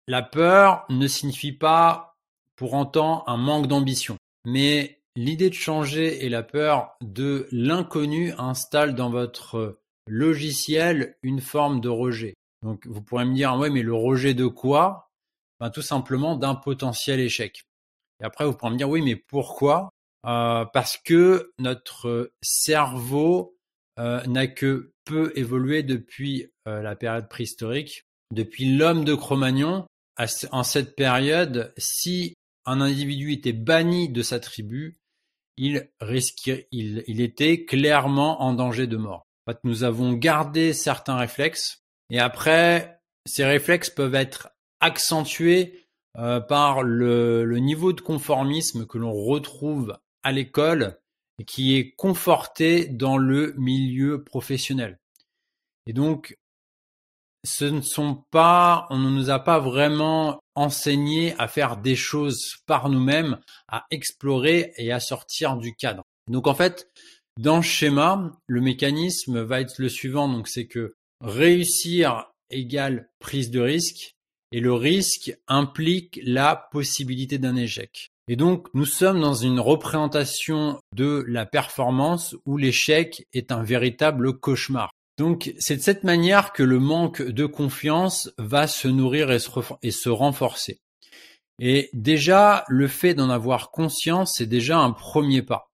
la 0.07 0.21
peur 0.21 0.85
ne 0.89 1.07
signifie 1.07 1.53
pas 1.53 2.17
pour 2.55 2.73
autant 2.73 3.23
un 3.27 3.37
manque 3.37 3.67
d'ambition. 3.67 4.17
Mais 4.45 5.02
l'idée 5.15 5.49
de 5.49 5.55
changer 5.55 6.23
et 6.23 6.30
la 6.30 6.43
peur 6.43 6.95
de 7.02 7.48
l'inconnu 7.52 8.33
installent 8.37 8.95
dans 8.95 9.09
votre 9.09 9.80
logiciel 10.08 11.17
une 11.23 11.42
forme 11.42 11.81
de 11.81 11.89
rejet. 11.89 12.36
Donc 12.61 12.86
vous 12.86 13.02
pourrez 13.02 13.25
me 13.25 13.33
dire, 13.33 13.58
ouais, 13.58 13.71
mais 13.71 13.81
le 13.81 13.95
rejet 13.95 14.36
de 14.36 14.45
quoi? 14.45 15.09
Ben, 15.59 15.71
Tout 15.71 15.81
simplement 15.81 16.36
d'un 16.36 16.55
potentiel 16.55 17.19
échec. 17.19 17.64
Et 18.23 18.26
après, 18.26 18.45
vous 18.45 18.54
pourrez 18.54 18.72
me 18.72 18.78
dire, 18.78 18.89
oui, 18.89 19.02
mais 19.02 19.17
pourquoi? 19.17 19.89
Euh, 20.26 20.64
Parce 20.73 20.98
que 20.98 21.52
notre 21.60 22.32
cerveau 22.42 23.58
euh, 24.00 24.23
n'a 24.26 24.48
que 24.48 24.94
peu 25.04 25.34
évolué 25.36 25.84
depuis 25.84 26.48
euh, 26.67 26.82
la 26.82 26.95
période 26.95 27.28
préhistorique. 27.28 28.06
Depuis 28.34 28.78
l'homme 28.78 29.04
de 29.04 29.14
Cro-Magnon, 29.14 29.86
en 30.52 30.64
cette 30.64 30.95
période, 30.95 31.73
si 31.78 32.34
un 32.66 32.80
individu 32.80 33.34
était 33.34 33.52
banni 33.54 34.10
de 34.10 34.22
sa 34.22 34.40
tribu, 34.40 34.98
il, 35.58 35.90
risquait, 36.00 36.67
il, 36.72 37.22
était 37.22 37.66
clairement 37.66 38.42
en 38.42 38.54
danger 38.54 38.88
de 38.88 38.98
mort. 38.98 39.28
En 39.45 39.52
fait, 39.52 39.60
nous 39.64 39.84
avons 39.84 40.14
gardé 40.14 40.73
certains 40.73 41.17
réflexes 41.17 41.84
et 42.10 42.20
après, 42.20 43.02
ces 43.26 43.45
réflexes 43.45 43.90
peuvent 43.90 44.16
être 44.16 44.50
accentués 44.80 45.83
euh, 46.17 46.39
par 46.39 46.83
le, 46.83 47.43
le, 47.43 47.57
niveau 47.57 47.93
de 47.93 48.01
conformisme 48.01 48.85
que 48.85 48.97
l'on 48.97 49.13
retrouve 49.13 49.97
à 50.21 50.31
l'école 50.31 50.99
et 51.39 51.45
qui 51.45 51.75
est 51.75 51.91
conforté 51.95 52.87
dans 52.87 53.17
le 53.17 53.53
milieu 53.57 54.23
professionnel. 54.23 54.99
Et 55.85 55.93
donc, 55.93 56.37
ce 57.45 57.65
ne 57.65 57.81
sont 57.81 58.23
pas, 58.31 58.87
on 58.89 58.97
ne 58.97 59.09
nous 59.09 59.29
a 59.29 59.39
pas 59.39 59.59
vraiment 59.59 60.39
enseigné 60.55 61.35
à 61.39 61.47
faire 61.47 61.77
des 61.77 61.95
choses 61.95 62.57
par 62.65 62.89
nous-mêmes, 62.89 63.39
à 63.67 63.85
explorer 63.91 64.73
et 64.77 64.91
à 64.91 64.99
sortir 64.99 65.57
du 65.57 65.75
cadre. 65.75 66.03
Donc 66.30 66.47
en 66.47 66.55
fait, 66.55 66.89
dans 67.37 67.57
le 67.57 67.63
schéma, 67.63 68.31
le 68.47 68.61
mécanisme 68.61 69.41
va 69.41 69.59
être 69.59 69.80
le 69.80 69.89
suivant, 69.89 70.30
donc 70.30 70.47
c'est 70.47 70.67
que 70.67 70.95
réussir 71.21 72.31
égale 72.49 73.09
prise 73.19 73.49
de 73.51 73.59
risque 73.59 74.15
et 74.53 74.59
le 74.59 74.73
risque 74.73 75.36
implique 75.47 76.19
la 76.23 76.55
possibilité 76.71 77.39
d'un 77.39 77.55
échec. 77.55 78.11
Et 78.27 78.36
donc 78.36 78.67
nous 78.75 78.86
sommes 78.86 79.19
dans 79.19 79.33
une 79.33 79.59
représentation 79.59 80.80
de 80.95 81.25
la 81.27 81.47
performance 81.47 82.36
où 82.45 82.55
l'échec 82.55 83.27
est 83.33 83.52
un 83.52 83.63
véritable 83.63 84.39
cauchemar. 84.39 84.92
Donc 85.17 85.53
c'est 85.58 85.77
de 85.77 85.81
cette 85.81 86.03
manière 86.03 86.53
que 86.53 86.61
le 86.61 86.80
manque 86.80 87.23
de 87.23 87.47
confiance 87.47 88.31
va 88.37 88.67
se 88.67 88.87
nourrir 88.87 89.31
et 89.31 89.39
se, 89.39 90.09
renforcer. 90.09 90.80
Et 91.59 91.89
déjà, 91.93 92.63
le 92.67 92.87
fait 92.87 93.15
d'en 93.15 93.31
avoir 93.31 93.71
conscience, 93.71 94.33
c'est 94.37 94.45
déjà 94.45 94.77
un 94.77 94.92
premier 94.92 95.42
pas. 95.42 95.71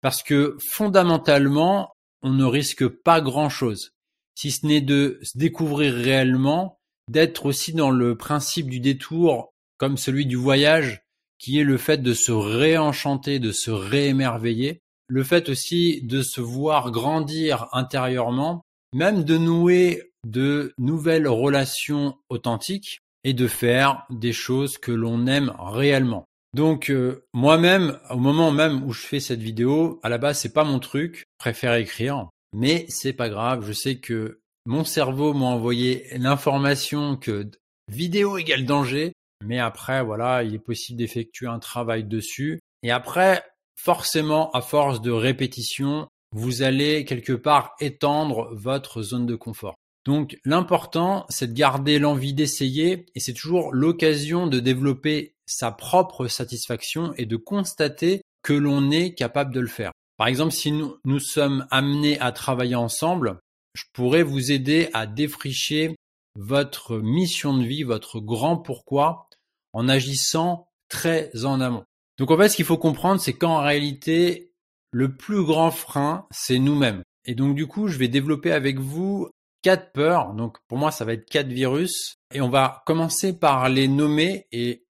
Parce 0.00 0.22
que 0.22 0.56
fondamentalement, 0.70 1.92
on 2.22 2.30
ne 2.30 2.44
risque 2.44 2.88
pas 2.88 3.20
grand-chose, 3.20 3.92
si 4.34 4.50
ce 4.50 4.66
n'est 4.66 4.80
de 4.80 5.18
se 5.22 5.36
découvrir 5.36 5.92
réellement, 5.94 6.79
d'être 7.10 7.46
aussi 7.46 7.72
dans 7.72 7.90
le 7.90 8.16
principe 8.16 8.70
du 8.70 8.78
détour, 8.78 9.52
comme 9.78 9.96
celui 9.96 10.26
du 10.26 10.36
voyage, 10.36 11.02
qui 11.38 11.58
est 11.58 11.64
le 11.64 11.76
fait 11.76 11.98
de 11.98 12.14
se 12.14 12.30
réenchanter, 12.30 13.38
de 13.40 13.50
se 13.50 13.70
réémerveiller, 13.70 14.80
le 15.08 15.24
fait 15.24 15.48
aussi 15.48 16.02
de 16.02 16.22
se 16.22 16.40
voir 16.40 16.92
grandir 16.92 17.66
intérieurement, 17.72 18.62
même 18.94 19.24
de 19.24 19.36
nouer 19.36 20.12
de 20.24 20.72
nouvelles 20.78 21.26
relations 21.26 22.16
authentiques 22.28 23.00
et 23.24 23.32
de 23.32 23.48
faire 23.48 24.06
des 24.10 24.32
choses 24.32 24.78
que 24.78 24.92
l'on 24.92 25.26
aime 25.26 25.52
réellement. 25.58 26.26
Donc 26.54 26.90
euh, 26.90 27.24
moi-même, 27.34 27.98
au 28.10 28.18
moment 28.18 28.52
même 28.52 28.84
où 28.84 28.92
je 28.92 29.02
fais 29.02 29.20
cette 29.20 29.42
vidéo, 29.42 29.98
à 30.02 30.08
la 30.08 30.18
base 30.18 30.38
c'est 30.38 30.52
pas 30.52 30.64
mon 30.64 30.78
truc, 30.78 31.18
je 31.18 31.24
préfère 31.38 31.74
écrire, 31.74 32.28
mais 32.52 32.86
c'est 32.88 33.12
pas 33.12 33.28
grave, 33.28 33.66
je 33.66 33.72
sais 33.72 33.96
que 33.96 34.40
mon 34.66 34.84
cerveau 34.84 35.32
m'a 35.32 35.46
envoyé 35.46 36.06
l'information 36.18 37.16
que 37.16 37.50
vidéo 37.88 38.38
égale 38.38 38.66
danger, 38.66 39.12
mais 39.44 39.58
après 39.58 40.02
voilà, 40.02 40.42
il 40.42 40.54
est 40.54 40.58
possible 40.58 40.98
d'effectuer 40.98 41.46
un 41.46 41.58
travail 41.58 42.04
dessus. 42.04 42.60
Et 42.82 42.90
après, 42.90 43.42
forcément, 43.76 44.50
à 44.52 44.60
force 44.60 45.00
de 45.00 45.10
répétition, 45.10 46.08
vous 46.32 46.62
allez 46.62 47.04
quelque 47.04 47.32
part 47.32 47.74
étendre 47.80 48.50
votre 48.52 49.02
zone 49.02 49.26
de 49.26 49.34
confort. 49.34 49.74
Donc 50.04 50.38
l'important, 50.44 51.26
c'est 51.28 51.48
de 51.48 51.52
garder 51.52 51.98
l'envie 51.98 52.32
d'essayer 52.32 53.06
et 53.14 53.20
c'est 53.20 53.34
toujours 53.34 53.72
l'occasion 53.72 54.46
de 54.46 54.60
développer 54.60 55.34
sa 55.46 55.72
propre 55.72 56.26
satisfaction 56.28 57.12
et 57.16 57.26
de 57.26 57.36
constater 57.36 58.22
que 58.42 58.52
l'on 58.52 58.90
est 58.90 59.14
capable 59.14 59.52
de 59.52 59.60
le 59.60 59.66
faire. 59.66 59.92
Par 60.16 60.28
exemple, 60.28 60.52
si 60.52 60.72
nous, 60.72 60.96
nous 61.04 61.18
sommes 61.18 61.66
amenés 61.70 62.18
à 62.20 62.32
travailler 62.32 62.76
ensemble, 62.76 63.40
je 63.80 63.86
pourrais 63.92 64.22
vous 64.22 64.52
aider 64.52 64.90
à 64.92 65.06
défricher 65.06 65.96
votre 66.34 66.98
mission 66.98 67.56
de 67.56 67.64
vie, 67.64 67.82
votre 67.82 68.20
grand 68.20 68.56
pourquoi 68.56 69.28
en 69.72 69.88
agissant 69.88 70.68
très 70.88 71.30
en 71.44 71.60
amont. 71.60 71.84
Donc 72.18 72.30
en 72.30 72.36
fait, 72.36 72.50
ce 72.50 72.56
qu'il 72.56 72.64
faut 72.64 72.78
comprendre, 72.78 73.20
c'est 73.20 73.32
qu'en 73.32 73.62
réalité, 73.62 74.52
le 74.90 75.16
plus 75.16 75.42
grand 75.42 75.70
frein, 75.70 76.26
c'est 76.30 76.58
nous-mêmes. 76.58 77.02
Et 77.24 77.34
donc 77.34 77.54
du 77.54 77.66
coup, 77.66 77.88
je 77.88 77.96
vais 77.96 78.08
développer 78.08 78.52
avec 78.52 78.78
vous 78.78 79.30
quatre 79.62 79.92
peurs. 79.92 80.34
Donc 80.34 80.58
pour 80.68 80.76
moi, 80.76 80.90
ça 80.90 81.04
va 81.04 81.14
être 81.14 81.28
quatre 81.28 81.48
virus 81.48 82.16
Et 82.34 82.40
on 82.40 82.50
va 82.50 82.82
commencer 82.86 83.38
par 83.38 83.68
les 83.68 83.88
nommer 83.88 84.46
et 84.52 84.84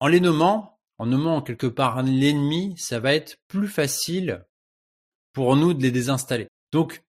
en 0.00 0.08
les 0.08 0.20
nommant, 0.20 0.78
en 0.98 1.06
nommant 1.06 1.42
quelque 1.42 1.66
part 1.66 2.02
l'ennemi, 2.02 2.74
ça 2.78 2.98
va 2.98 3.14
être 3.14 3.36
plus 3.46 3.68
facile 3.68 4.44
pour 5.32 5.54
nous 5.54 5.74
de 5.74 5.82
les 5.82 5.92
désinstaller. 5.92 6.48
Donc, 6.72 7.02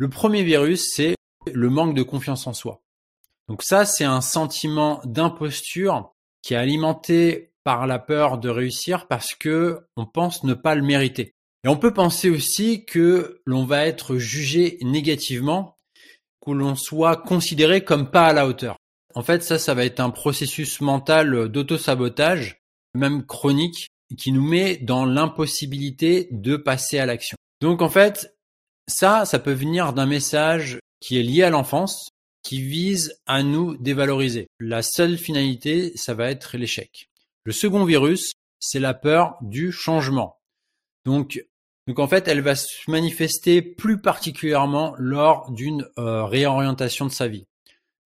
le 0.00 0.08
premier 0.08 0.42
virus, 0.44 0.92
c'est 0.94 1.14
le 1.52 1.68
manque 1.68 1.94
de 1.94 2.02
confiance 2.02 2.46
en 2.46 2.54
soi. 2.54 2.80
Donc 3.48 3.62
ça, 3.62 3.84
c'est 3.84 4.04
un 4.04 4.22
sentiment 4.22 5.02
d'imposture 5.04 6.14
qui 6.40 6.54
est 6.54 6.56
alimenté 6.56 7.52
par 7.64 7.86
la 7.86 7.98
peur 7.98 8.38
de 8.38 8.48
réussir 8.48 9.08
parce 9.08 9.34
que 9.34 9.80
on 9.98 10.06
pense 10.06 10.42
ne 10.42 10.54
pas 10.54 10.74
le 10.74 10.80
mériter. 10.80 11.34
Et 11.64 11.68
on 11.68 11.76
peut 11.76 11.92
penser 11.92 12.30
aussi 12.30 12.86
que 12.86 13.42
l'on 13.44 13.66
va 13.66 13.84
être 13.84 14.16
jugé 14.16 14.78
négativement, 14.80 15.76
que 16.42 16.52
l'on 16.52 16.76
soit 16.76 17.16
considéré 17.16 17.84
comme 17.84 18.10
pas 18.10 18.28
à 18.28 18.32
la 18.32 18.46
hauteur. 18.46 18.78
En 19.14 19.22
fait, 19.22 19.42
ça, 19.42 19.58
ça 19.58 19.74
va 19.74 19.84
être 19.84 20.00
un 20.00 20.08
processus 20.08 20.80
mental 20.80 21.50
d'auto-sabotage, 21.50 22.62
même 22.94 23.26
chronique, 23.26 23.88
qui 24.16 24.32
nous 24.32 24.48
met 24.48 24.78
dans 24.78 25.04
l'impossibilité 25.04 26.28
de 26.30 26.56
passer 26.56 26.98
à 26.98 27.04
l'action. 27.04 27.36
Donc, 27.60 27.82
en 27.82 27.90
fait, 27.90 28.34
ça, 28.88 29.24
ça 29.24 29.38
peut 29.38 29.52
venir 29.52 29.92
d'un 29.92 30.06
message 30.06 30.78
qui 31.00 31.18
est 31.18 31.22
lié 31.22 31.42
à 31.42 31.50
l'enfance, 31.50 32.10
qui 32.42 32.62
vise 32.62 33.14
à 33.26 33.42
nous 33.42 33.76
dévaloriser. 33.76 34.48
La 34.58 34.82
seule 34.82 35.18
finalité, 35.18 35.92
ça 35.96 36.14
va 36.14 36.30
être 36.30 36.56
l'échec. 36.56 37.08
Le 37.44 37.52
second 37.52 37.84
virus, 37.84 38.32
c'est 38.58 38.80
la 38.80 38.94
peur 38.94 39.36
du 39.40 39.72
changement. 39.72 40.38
Donc, 41.04 41.44
donc 41.86 41.98
en 41.98 42.06
fait, 42.06 42.28
elle 42.28 42.42
va 42.42 42.54
se 42.54 42.90
manifester 42.90 43.62
plus 43.62 44.00
particulièrement 44.00 44.94
lors 44.98 45.50
d'une 45.50 45.88
euh, 45.98 46.24
réorientation 46.24 47.06
de 47.06 47.10
sa 47.10 47.28
vie. 47.28 47.46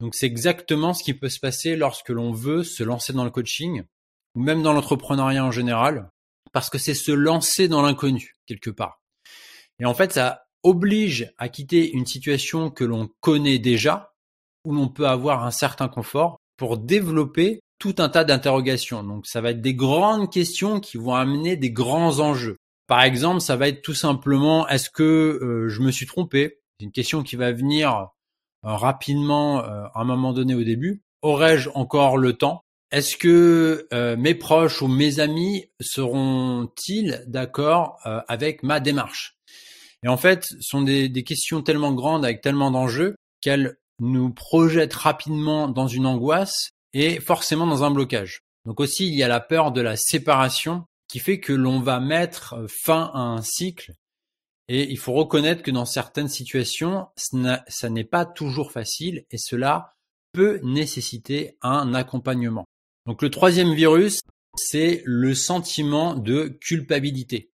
Donc 0.00 0.15
c'est 0.15 0.27
exactement 0.27 0.94
ce 0.94 1.03
qui 1.03 1.15
peut 1.15 1.29
se 1.29 1.41
passer 1.41 1.77
lorsque 1.77 2.11
l'on 2.11 2.32
veut 2.32 2.65
se 2.65 2.82
lancer 2.82 3.12
dans 3.12 3.25
le 3.25 3.31
coaching 3.31 3.82
ou 4.35 4.43
même 4.43 4.62
dans 4.62 4.73
l'entrepreneuriat 4.73 5.44
en 5.44 5.50
général, 5.50 6.11
parce 6.53 6.70
que 6.70 6.79
c'est 6.79 6.94
se 6.94 7.12
lancer 7.12 7.69
dans 7.69 7.82
l'inconnu 7.82 8.35
quelque 8.47 8.70
part. 8.70 9.00
Et 9.79 9.85
en 9.85 9.94
fait, 9.94 10.12
ça 10.12 10.44
oblige 10.65 11.33
à 11.39 11.49
quitter 11.49 11.93
une 11.93 12.07
situation 12.07 12.71
que 12.71 12.83
l'on 12.83 13.09
connaît 13.21 13.59
déjà, 13.59 14.13
où 14.65 14.73
l'on 14.73 14.89
peut 14.89 15.07
avoir 15.07 15.45
un 15.45 15.51
certain 15.51 15.89
confort, 15.89 16.39
pour 16.57 16.79
développer 16.79 17.61
tout 17.79 17.97
un 17.99 18.09
tas 18.09 18.25
d'interrogations. 18.25 19.03
Donc 19.03 19.27
ça 19.27 19.41
va 19.41 19.51
être 19.51 19.61
des 19.61 19.75
grandes 19.75 20.33
questions 20.33 20.81
qui 20.81 20.97
vont 20.97 21.15
amener 21.15 21.57
des 21.57 21.71
grands 21.71 22.21
enjeux. 22.21 22.57
Par 22.87 23.03
exemple, 23.03 23.41
ça 23.41 23.57
va 23.57 23.69
être 23.69 23.83
tout 23.83 23.95
simplement 23.95 24.69
est-ce 24.69 24.91
que 24.91 25.03
euh, 25.03 25.69
je 25.69 25.81
me 25.81 25.91
suis 25.91 26.07
trompé? 26.07 26.61
C'est 26.79 26.87
une 26.87 26.93
question 26.93 27.23
qui 27.23 27.37
va 27.37 27.53
venir 27.53 27.91
euh, 27.95 28.07
rapidement 28.63 29.61
euh, 29.61 29.85
à 29.95 30.01
un 30.01 30.05
moment 30.05 30.33
donné 30.33 30.55
au 30.55 30.65
début. 30.65 31.03
Aurais-je 31.23 31.71
encore 31.75 32.17
le 32.17 32.35
temps? 32.35 32.63
Est-ce 32.91 33.17
que 33.17 33.89
mes 34.17 34.35
proches 34.37 34.81
ou 34.81 34.87
mes 34.87 35.19
amis 35.19 35.65
seront-ils 35.81 37.25
d'accord 37.27 37.99
avec 38.05 38.63
ma 38.63 38.79
démarche? 38.79 39.37
Et 40.05 40.09
en 40.09 40.17
fait, 40.17 40.45
ce 40.45 40.61
sont 40.61 40.83
des, 40.83 41.09
des 41.09 41.25
questions 41.25 41.62
tellement 41.62 41.93
grandes 41.93 42.25
avec 42.25 42.43
tellement 42.43 42.71
d'enjeux 42.71 43.17
qu'elles 43.41 43.77
nous 44.01 44.31
projettent 44.31 44.95
rapidement 44.95 45.69
dans 45.69 45.89
une 45.89 46.06
angoisse 46.06 46.71
et 46.93 47.21
forcément 47.21 47.67
dans 47.67 47.85
un 47.85 47.91
blocage. 47.91 48.41
Donc 48.67 48.81
aussi, 48.81 49.09
il 49.09 49.15
y 49.15 49.23
a 49.23 49.29
la 49.29 49.41
peur 49.41 49.73
de 49.73 49.81
la 49.81 49.97
séparation 49.97 50.85
qui 51.09 51.19
fait 51.19 51.41
que 51.41 51.53
l'on 51.53 51.81
va 51.81 52.01
mettre 52.01 52.67
fin 52.69 53.11
à 53.15 53.21
un 53.21 53.43
cycle. 53.43 53.93
Et 54.69 54.91
il 54.91 54.99
faut 54.99 55.12
reconnaître 55.12 55.62
que 55.62 55.71
dans 55.71 55.85
certaines 55.85 56.29
situations, 56.29 57.06
ça 57.17 57.91
n'est 57.91 58.05
pas 58.05 58.25
toujours 58.25 58.73
facile 58.73 59.25
et 59.31 59.39
cela 59.39 59.93
peut 60.33 60.61
nécessiter 60.62 61.56
un 61.61 61.93
accompagnement. 61.95 62.65
Donc 63.06 63.21
le 63.21 63.31
troisième 63.31 63.75
virus, 63.75 64.21
c'est 64.56 65.03
le 65.05 65.35
sentiment 65.35 66.15
de 66.15 66.49
culpabilité. 66.61 67.51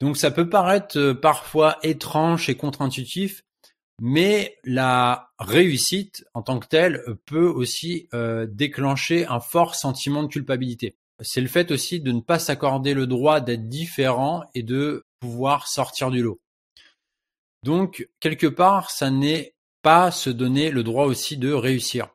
Donc 0.00 0.16
ça 0.16 0.30
peut 0.30 0.48
paraître 0.48 0.98
euh, 0.98 1.14
parfois 1.14 1.78
étrange 1.82 2.48
et 2.48 2.56
contre-intuitif, 2.56 3.42
mais 4.00 4.56
la 4.64 5.30
réussite 5.38 6.24
en 6.34 6.42
tant 6.42 6.58
que 6.58 6.66
telle 6.66 7.02
peut 7.26 7.48
aussi 7.48 8.08
euh, 8.14 8.46
déclencher 8.50 9.26
un 9.26 9.40
fort 9.40 9.74
sentiment 9.74 10.22
de 10.22 10.28
culpabilité 10.28 10.96
c'est 11.22 11.40
le 11.40 11.48
fait 11.48 11.70
aussi 11.70 12.00
de 12.00 12.12
ne 12.12 12.20
pas 12.20 12.38
s'accorder 12.38 12.94
le 12.94 13.06
droit 13.06 13.40
d'être 13.40 13.68
différent 13.68 14.42
et 14.54 14.62
de 14.62 15.04
pouvoir 15.20 15.68
sortir 15.68 16.10
du 16.10 16.22
lot. 16.22 16.40
Donc, 17.62 18.08
quelque 18.20 18.46
part, 18.46 18.90
ça 18.90 19.10
n'est 19.10 19.54
pas 19.82 20.10
se 20.10 20.30
donner 20.30 20.70
le 20.70 20.82
droit 20.82 21.04
aussi 21.04 21.36
de 21.36 21.52
réussir. 21.52 22.08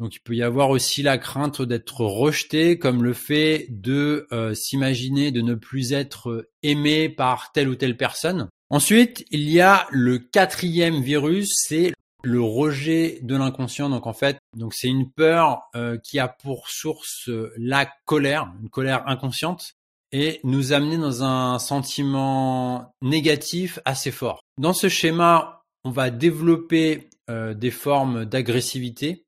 Donc, 0.00 0.16
il 0.16 0.20
peut 0.20 0.34
y 0.34 0.42
avoir 0.42 0.70
aussi 0.70 1.02
la 1.02 1.18
crainte 1.18 1.62
d'être 1.62 2.00
rejeté, 2.00 2.78
comme 2.78 3.02
le 3.04 3.12
fait 3.12 3.66
de 3.70 4.26
euh, 4.32 4.54
s'imaginer 4.54 5.30
de 5.30 5.40
ne 5.40 5.54
plus 5.54 5.92
être 5.92 6.48
aimé 6.62 7.08
par 7.08 7.52
telle 7.52 7.68
ou 7.68 7.74
telle 7.74 7.96
personne. 7.96 8.48
Ensuite, 8.70 9.24
il 9.30 9.48
y 9.48 9.60
a 9.60 9.86
le 9.90 10.18
quatrième 10.18 11.00
virus, 11.00 11.52
c'est 11.54 11.92
le 12.24 12.40
rejet 12.40 13.18
de 13.22 13.36
l'inconscient. 13.36 13.88
Donc 13.88 14.06
en 14.06 14.12
fait, 14.12 14.38
donc 14.56 14.74
c'est 14.74 14.88
une 14.88 15.10
peur 15.10 15.62
euh, 15.76 15.98
qui 15.98 16.18
a 16.18 16.28
pour 16.28 16.68
source 16.68 17.28
euh, 17.28 17.52
la 17.56 17.88
colère, 18.04 18.52
une 18.62 18.70
colère 18.70 19.06
inconsciente, 19.06 19.74
et 20.10 20.40
nous 20.44 20.72
amener 20.72 20.96
dans 20.96 21.22
un 21.22 21.58
sentiment 21.58 22.94
négatif 23.02 23.78
assez 23.84 24.10
fort. 24.10 24.40
Dans 24.58 24.72
ce 24.72 24.88
schéma, 24.88 25.62
on 25.84 25.90
va 25.90 26.10
développer 26.10 27.10
euh, 27.30 27.52
des 27.52 27.70
formes 27.70 28.24
d'agressivité. 28.24 29.23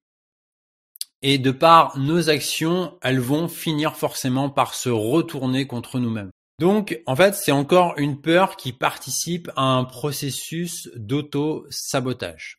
Et 1.23 1.39
de 1.39 1.51
par 1.51 1.99
nos 1.99 2.29
actions, 2.29 2.99
elles 3.03 3.21
vont 3.21 3.49
finir 3.49 3.97
forcément 3.97 4.51
par 4.51 4.75
se 4.75 4.89
retourner 4.89 5.67
contre 5.67 5.99
nous-mêmes. 5.99 6.31
Donc, 6.59 7.01
en 7.07 7.17
fait, 7.17 7.35
c'est 7.35 7.53
encore 7.53 7.95
une 7.99 8.21
peur 8.21 8.57
qui 8.57 8.73
participe 8.73 9.51
à 9.57 9.63
un 9.63 9.85
processus 9.85 10.89
d'auto-sabotage. 10.95 12.59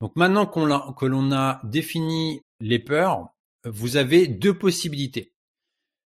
Donc 0.00 0.16
maintenant 0.16 0.46
que 0.46 1.06
l'on 1.06 1.32
a 1.32 1.60
défini 1.64 2.40
les 2.60 2.78
peurs, 2.78 3.28
vous 3.64 3.96
avez 3.96 4.26
deux 4.26 4.56
possibilités. 4.56 5.32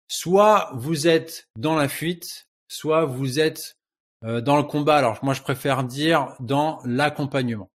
Soit 0.07 0.71
vous 0.75 1.07
êtes 1.07 1.47
dans 1.57 1.75
la 1.75 1.89
fuite, 1.89 2.47
soit 2.67 3.05
vous 3.05 3.39
êtes 3.39 3.77
euh, 4.23 4.41
dans 4.41 4.57
le 4.57 4.63
combat. 4.63 4.97
Alors 4.97 5.19
moi 5.23 5.33
je 5.33 5.41
préfère 5.41 5.83
dire 5.83 6.35
dans 6.39 6.79
l'accompagnement. 6.85 7.69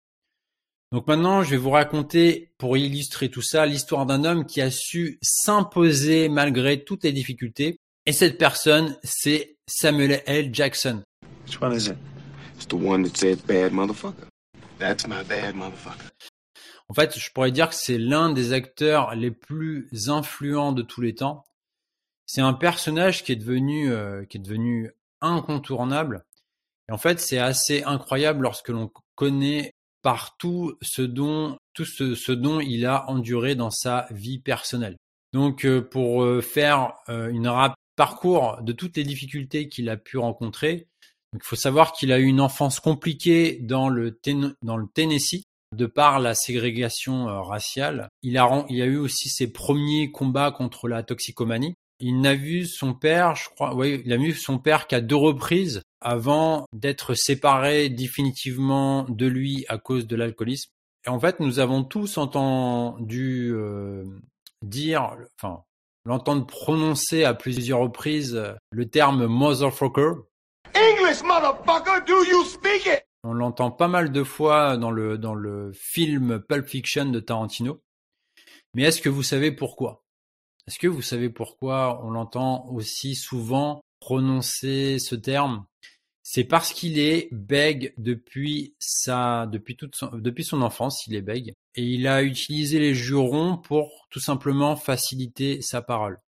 Donc 0.93 1.07
maintenant 1.07 1.41
je 1.41 1.49
vais 1.49 1.57
vous 1.57 1.71
raconter 1.71 2.53
pour 2.59 2.77
illustrer 2.77 3.29
tout 3.29 3.41
ça 3.41 3.65
l'histoire 3.65 4.05
d'un 4.05 4.23
homme 4.25 4.45
qui 4.45 4.61
a 4.61 4.69
su 4.69 5.17
s'imposer 5.23 6.29
malgré 6.29 6.83
toutes 6.83 7.03
les 7.03 7.11
difficultés. 7.11 7.79
Et 8.05 8.13
cette 8.13 8.37
personne 8.37 8.95
c'est 9.03 9.57
Samuel 9.65 10.21
L. 10.27 10.53
Jackson. 10.53 11.01
En 16.89 16.93
fait, 16.93 17.17
je 17.17 17.31
pourrais 17.31 17.51
dire 17.51 17.69
que 17.69 17.75
c'est 17.75 17.97
l'un 17.97 18.31
des 18.31 18.53
acteurs 18.53 19.15
les 19.15 19.31
plus 19.31 19.89
influents 20.09 20.73
de 20.73 20.83
tous 20.83 21.01
les 21.01 21.15
temps. 21.15 21.43
C'est 22.27 22.41
un 22.41 22.53
personnage 22.53 23.23
qui 23.23 23.31
est 23.31 23.37
devenu, 23.37 23.91
euh, 23.91 24.25
qui 24.25 24.37
est 24.37 24.41
devenu 24.41 24.91
incontournable. 25.21 26.23
Et 26.87 26.91
en 26.91 26.99
fait, 26.99 27.19
c'est 27.19 27.39
assez 27.39 27.81
incroyable 27.83 28.43
lorsque 28.43 28.69
l'on 28.69 28.91
connaît 29.15 29.72
partout 30.03 30.77
ce 30.81 31.01
dont, 31.01 31.57
tout 31.73 31.85
ce, 31.85 32.31
dont 32.31 32.59
il 32.59 32.85
a 32.85 33.09
enduré 33.09 33.55
dans 33.55 33.71
sa 33.71 34.05
vie 34.11 34.39
personnelle. 34.39 34.97
Donc, 35.33 35.65
euh, 35.65 35.81
pour 35.81 36.23
euh, 36.23 36.41
faire 36.41 36.93
une 37.07 37.47
rap 37.47 37.73
parcours 37.95 38.59
de 38.61 38.71
toutes 38.71 38.97
les 38.97 39.03
difficultés 39.03 39.67
qu'il 39.67 39.89
a 39.89 39.97
pu 39.97 40.17
rencontrer, 40.17 40.87
il 41.33 41.41
faut 41.41 41.55
savoir 41.55 41.93
qu'il 41.93 42.11
a 42.11 42.19
eu 42.19 42.25
une 42.25 42.41
enfance 42.41 42.79
compliquée 42.79 43.57
dans 43.61 43.89
le, 43.89 44.19
dans 44.61 44.77
le 44.77 44.87
Tennessee 44.93 45.43
de 45.75 45.85
par 45.87 46.19
la 46.19 46.35
ségrégation 46.35 47.27
euh, 47.27 47.41
raciale. 47.41 48.09
Il 48.21 48.37
a, 48.37 48.65
il 48.69 48.81
a 48.81 48.85
eu 48.85 48.97
aussi 48.97 49.29
ses 49.29 49.51
premiers 49.51 50.11
combats 50.11 50.51
contre 50.51 50.87
la 50.87 51.03
toxicomanie. 51.03 51.73
Il 52.05 52.19
n'a 52.19 52.35
vu 52.35 52.65
son 52.65 52.93
père, 52.93 53.37
je 53.37 53.47
crois, 53.47 53.73
oui, 53.75 54.01
il 54.03 54.11
a 54.11 54.17
vu 54.17 54.33
son 54.33 54.59
père 54.59 54.87
qu'à 54.87 54.99
deux 54.99 55.15
reprises 55.15 55.81
avant 56.01 56.67
d'être 56.73 57.13
séparé 57.13 57.87
définitivement 57.87 59.05
de 59.07 59.25
lui 59.25 59.63
à 59.69 59.77
cause 59.77 60.05
de 60.05 60.17
l'alcoolisme. 60.17 60.69
Et 61.05 61.09
en 61.09 61.17
fait, 61.17 61.39
nous 61.39 61.59
avons 61.59 61.85
tous 61.85 62.17
entendu 62.17 63.53
euh, 63.53 64.03
dire, 64.61 65.15
enfin, 65.37 65.63
l'entendre 66.03 66.45
prononcer 66.45 67.23
à 67.23 67.33
plusieurs 67.33 67.79
reprises 67.79 68.53
le 68.71 68.89
terme 68.89 69.25
motherfucker, 69.27 70.11
on 73.23 73.33
l'entend 73.33 73.71
pas 73.71 73.87
mal 73.87 74.11
de 74.11 74.23
fois 74.23 74.75
dans 74.75 74.91
le, 74.91 75.17
dans 75.17 75.35
le 75.35 75.71
film 75.73 76.41
Pulp 76.41 76.67
Fiction 76.67 77.05
de 77.05 77.21
Tarantino. 77.21 77.81
Mais 78.73 78.83
est-ce 78.83 79.01
que 79.01 79.07
vous 79.07 79.23
savez 79.23 79.53
pourquoi? 79.53 80.02
Est-ce 80.67 80.79
que 80.79 80.87
vous 80.87 81.01
savez 81.01 81.29
pourquoi 81.29 82.03
on 82.05 82.11
l'entend 82.11 82.67
aussi 82.69 83.15
souvent 83.15 83.81
prononcer 83.99 84.97
ce 84.99 85.15
terme? 85.15 85.65
C'est 86.23 86.45
parce 86.45 86.71
qu'il 86.71 86.99
est 86.99 87.27
bègue 87.33 87.93
depuis 87.97 88.75
sa, 88.79 89.45
depuis 89.45 89.75
toute 89.75 89.95
son, 89.95 90.09
depuis 90.17 90.45
son 90.45 90.61
enfance, 90.61 91.05
il 91.05 91.15
est 91.15 91.21
bègue. 91.21 91.53
Et 91.75 91.83
il 91.83 92.07
a 92.07 92.23
utilisé 92.23 92.79
les 92.79 92.95
jurons 92.95 93.57
pour 93.57 94.07
tout 94.09 94.21
simplement 94.21 94.77
faciliter 94.77 95.61
sa 95.61 95.81
parole. 95.81 96.21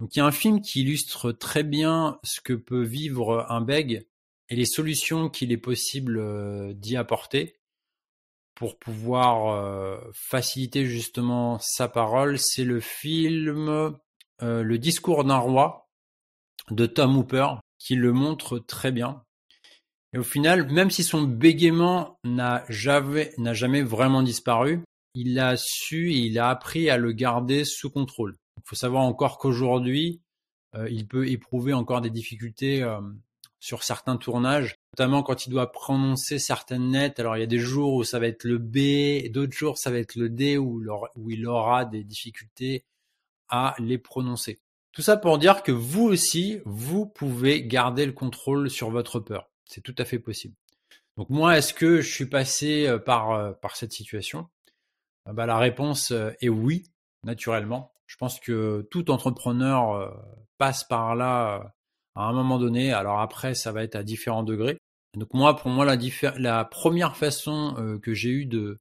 Donc 0.00 0.16
il 0.16 0.20
y 0.20 0.22
a 0.22 0.26
un 0.26 0.32
film 0.32 0.62
qui 0.62 0.80
illustre 0.80 1.30
très 1.30 1.62
bien 1.62 2.18
ce 2.24 2.40
que 2.40 2.54
peut 2.54 2.82
vivre 2.82 3.46
un 3.50 3.60
bègue 3.60 4.06
et 4.48 4.56
les 4.56 4.66
solutions 4.66 5.28
qu'il 5.28 5.52
est 5.52 5.58
possible 5.58 6.18
euh, 6.18 6.72
d'y 6.74 6.96
apporter 6.96 7.60
pour 8.62 8.78
pouvoir 8.78 9.48
euh, 9.48 9.98
faciliter 10.14 10.86
justement 10.86 11.58
sa 11.60 11.88
parole. 11.88 12.38
C'est 12.38 12.62
le 12.62 12.78
film 12.78 13.96
euh, 14.40 14.62
Le 14.62 14.78
discours 14.78 15.24
d'un 15.24 15.38
roi 15.38 15.88
de 16.70 16.86
Tom 16.86 17.16
Hooper 17.16 17.48
qui 17.80 17.96
le 17.96 18.12
montre 18.12 18.60
très 18.60 18.92
bien. 18.92 19.24
Et 20.12 20.18
au 20.18 20.22
final, 20.22 20.70
même 20.70 20.92
si 20.92 21.02
son 21.02 21.22
bégaiement 21.22 22.20
n'a 22.22 22.64
jamais, 22.68 23.32
jamais 23.50 23.82
vraiment 23.82 24.22
disparu, 24.22 24.84
il 25.16 25.40
a 25.40 25.56
su 25.56 26.12
et 26.12 26.18
il 26.18 26.38
a 26.38 26.48
appris 26.48 26.88
à 26.88 26.98
le 26.98 27.10
garder 27.10 27.64
sous 27.64 27.90
contrôle. 27.90 28.36
Il 28.58 28.62
faut 28.64 28.76
savoir 28.76 29.02
encore 29.02 29.38
qu'aujourd'hui, 29.38 30.20
euh, 30.76 30.88
il 30.88 31.08
peut 31.08 31.26
éprouver 31.26 31.72
encore 31.72 32.00
des 32.00 32.10
difficultés 32.10 32.80
sur 33.62 33.84
certains 33.84 34.16
tournages, 34.16 34.74
notamment 34.92 35.22
quand 35.22 35.46
il 35.46 35.50
doit 35.50 35.70
prononcer 35.70 36.40
certaines 36.40 36.90
lettres. 36.90 37.20
Alors 37.20 37.36
il 37.36 37.40
y 37.40 37.44
a 37.44 37.46
des 37.46 37.60
jours 37.60 37.94
où 37.94 38.02
ça 38.02 38.18
va 38.18 38.26
être 38.26 38.42
le 38.42 38.58
B, 38.58 39.30
d'autres 39.30 39.52
jours 39.52 39.78
ça 39.78 39.92
va 39.92 39.98
être 39.98 40.16
le 40.16 40.28
D, 40.28 40.58
où, 40.58 40.82
il 41.30 41.46
aura 41.46 41.84
des 41.84 42.02
difficultés 42.02 42.84
à 43.48 43.76
les 43.78 43.98
prononcer. 43.98 44.58
Tout 44.90 45.02
ça 45.02 45.16
pour 45.16 45.38
dire 45.38 45.62
que 45.62 45.70
vous 45.70 46.02
aussi, 46.02 46.60
vous 46.64 47.06
pouvez 47.06 47.64
garder 47.64 48.04
le 48.04 48.12
contrôle 48.12 48.68
sur 48.68 48.90
votre 48.90 49.20
peur. 49.20 49.48
C'est 49.64 49.80
tout 49.80 49.94
à 49.96 50.04
fait 50.04 50.18
possible. 50.18 50.56
Donc 51.16 51.30
moi, 51.30 51.56
est-ce 51.56 51.72
que 51.72 52.00
je 52.00 52.12
suis 52.12 52.26
passé 52.26 52.88
euh, 52.88 52.98
par, 52.98 53.30
euh, 53.30 53.52
par 53.52 53.76
cette 53.76 53.92
situation? 53.92 54.48
Euh, 55.28 55.32
bah, 55.32 55.46
La 55.46 55.58
réponse 55.58 56.12
est 56.40 56.48
oui, 56.48 56.90
naturellement. 57.22 57.92
Je 58.06 58.16
pense 58.16 58.40
que 58.40 58.88
tout 58.90 59.10
entrepreneur 59.12 60.20
passe 60.58 60.82
par 60.84 61.14
là 61.14 61.74
à 62.14 62.24
un 62.24 62.32
moment 62.32 62.58
donné. 62.58 62.92
Alors 62.92 63.20
après, 63.20 63.54
ça 63.54 63.72
va 63.72 63.82
être 63.82 63.96
à 63.96 64.02
différents 64.02 64.42
degrés. 64.42 64.78
Donc 65.16 65.32
moi, 65.34 65.56
pour 65.56 65.70
moi, 65.70 65.84
la, 65.84 65.96
la 66.38 66.64
première 66.64 67.16
façon 67.16 67.98
que 68.02 68.14
j'ai 68.14 68.30
eu 68.30 68.46
de, 68.46 68.78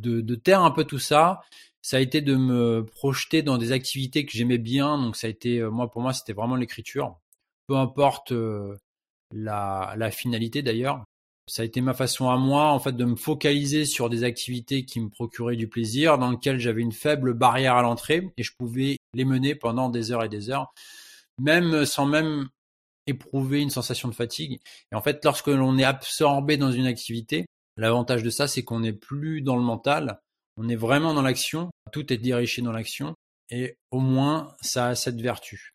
de, 0.00 0.20
de 0.20 0.34
taire 0.34 0.62
un 0.62 0.70
peu 0.70 0.84
tout 0.84 0.98
ça, 0.98 1.40
ça 1.80 1.96
a 1.96 2.00
été 2.00 2.20
de 2.20 2.36
me 2.36 2.84
projeter 2.84 3.42
dans 3.42 3.56
des 3.56 3.72
activités 3.72 4.26
que 4.26 4.32
j'aimais 4.32 4.58
bien. 4.58 4.98
Donc 4.98 5.16
ça 5.16 5.26
a 5.26 5.30
été, 5.30 5.58
euh, 5.58 5.70
moi 5.70 5.90
pour 5.90 6.02
moi, 6.02 6.12
c'était 6.12 6.34
vraiment 6.34 6.56
l'écriture. 6.56 7.16
Peu 7.66 7.76
importe 7.76 8.32
euh, 8.32 8.76
la, 9.34 9.94
la 9.96 10.10
finalité 10.10 10.62
d'ailleurs. 10.62 11.02
Ça 11.50 11.62
a 11.62 11.64
été 11.64 11.80
ma 11.80 11.94
façon 11.94 12.28
à 12.28 12.36
moi, 12.36 12.72
en 12.72 12.78
fait, 12.78 12.92
de 12.92 13.06
me 13.06 13.16
focaliser 13.16 13.86
sur 13.86 14.10
des 14.10 14.22
activités 14.22 14.84
qui 14.84 15.00
me 15.00 15.08
procuraient 15.08 15.56
du 15.56 15.66
plaisir, 15.66 16.18
dans 16.18 16.30
lesquelles 16.30 16.58
j'avais 16.58 16.82
une 16.82 16.92
faible 16.92 17.32
barrière 17.32 17.76
à 17.76 17.80
l'entrée 17.82 18.30
et 18.36 18.42
je 18.42 18.52
pouvais 18.58 18.98
les 19.14 19.24
mener 19.24 19.54
pendant 19.54 19.88
des 19.88 20.12
heures 20.12 20.24
et 20.24 20.28
des 20.28 20.50
heures, 20.50 20.74
même 21.38 21.84
sans 21.84 22.06
même 22.06 22.48
éprouver 23.06 23.60
une 23.60 23.70
sensation 23.70 24.08
de 24.08 24.14
fatigue. 24.14 24.60
Et 24.92 24.94
en 24.94 25.02
fait, 25.02 25.24
lorsque 25.24 25.48
l'on 25.48 25.78
est 25.78 25.84
absorbé 25.84 26.56
dans 26.56 26.70
une 26.70 26.86
activité, 26.86 27.46
l'avantage 27.76 28.22
de 28.22 28.30
ça, 28.30 28.48
c'est 28.48 28.64
qu'on 28.64 28.80
n'est 28.80 28.92
plus 28.92 29.40
dans 29.40 29.56
le 29.56 29.62
mental, 29.62 30.20
on 30.56 30.68
est 30.68 30.76
vraiment 30.76 31.14
dans 31.14 31.22
l'action, 31.22 31.70
tout 31.92 32.12
est 32.12 32.18
dirigé 32.18 32.62
dans 32.62 32.72
l'action, 32.72 33.14
et 33.50 33.76
au 33.90 34.00
moins 34.00 34.54
ça 34.60 34.88
a 34.88 34.94
cette 34.94 35.20
vertu. 35.20 35.74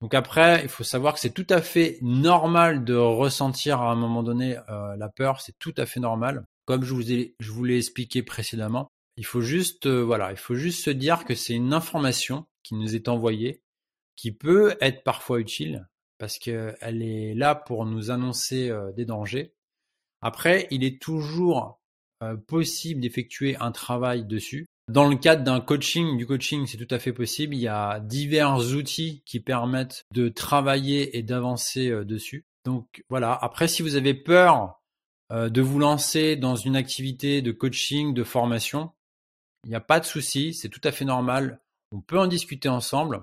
Donc 0.00 0.14
après, 0.14 0.62
il 0.62 0.68
faut 0.68 0.84
savoir 0.84 1.14
que 1.14 1.20
c'est 1.20 1.30
tout 1.34 1.46
à 1.48 1.62
fait 1.62 1.98
normal 2.00 2.84
de 2.84 2.94
ressentir 2.94 3.80
à 3.80 3.92
un 3.92 3.94
moment 3.94 4.22
donné 4.22 4.56
euh, 4.68 4.96
la 4.96 5.08
peur, 5.08 5.40
c'est 5.40 5.56
tout 5.58 5.74
à 5.76 5.86
fait 5.86 6.00
normal. 6.00 6.44
Comme 6.64 6.84
je 6.84 6.94
vous 6.94 7.12
ai, 7.12 7.34
je 7.38 7.50
vous 7.52 7.64
l'ai 7.64 7.76
expliqué 7.76 8.22
précédemment, 8.22 8.88
il 9.16 9.26
faut 9.26 9.42
juste, 9.42 9.86
euh, 9.86 10.02
voilà, 10.02 10.30
il 10.30 10.38
faut 10.38 10.54
juste 10.54 10.84
se 10.84 10.90
dire 10.90 11.24
que 11.24 11.34
c'est 11.34 11.54
une 11.54 11.72
information 11.72 12.46
qui 12.62 12.74
nous 12.74 12.96
est 12.96 13.08
envoyée, 13.08 13.60
qui 14.16 14.32
peut 14.32 14.76
être 14.80 15.02
parfois 15.04 15.40
utile 15.40 15.88
parce 16.18 16.38
qu'elle 16.38 17.02
est 17.02 17.34
là 17.34 17.54
pour 17.54 17.84
nous 17.84 18.10
annoncer 18.10 18.72
des 18.94 19.04
dangers. 19.04 19.54
Après, 20.20 20.68
il 20.70 20.84
est 20.84 21.02
toujours 21.02 21.80
possible 22.46 23.00
d'effectuer 23.00 23.56
un 23.56 23.72
travail 23.72 24.24
dessus. 24.24 24.66
Dans 24.88 25.08
le 25.08 25.16
cadre 25.16 25.42
d'un 25.42 25.60
coaching, 25.60 26.16
du 26.16 26.26
coaching, 26.26 26.66
c'est 26.66 26.76
tout 26.76 26.94
à 26.94 26.98
fait 26.98 27.12
possible. 27.12 27.54
Il 27.54 27.60
y 27.60 27.68
a 27.68 27.98
divers 28.00 28.56
outils 28.74 29.22
qui 29.26 29.40
permettent 29.40 30.04
de 30.12 30.28
travailler 30.28 31.16
et 31.16 31.22
d'avancer 31.22 31.90
dessus. 32.04 32.44
Donc 32.64 33.04
voilà. 33.08 33.32
Après, 33.32 33.66
si 33.66 33.82
vous 33.82 33.96
avez 33.96 34.14
peur 34.14 34.80
de 35.30 35.60
vous 35.60 35.78
lancer 35.78 36.36
dans 36.36 36.54
une 36.54 36.76
activité 36.76 37.42
de 37.42 37.50
coaching, 37.50 38.14
de 38.14 38.22
formation, 38.22 38.92
il 39.64 39.70
n'y 39.70 39.76
a 39.76 39.80
pas 39.80 39.98
de 39.98 40.04
souci. 40.04 40.54
C'est 40.54 40.68
tout 40.68 40.80
à 40.84 40.92
fait 40.92 41.04
normal. 41.04 41.60
On 41.90 42.00
peut 42.00 42.18
en 42.18 42.26
discuter 42.26 42.68
ensemble 42.68 43.22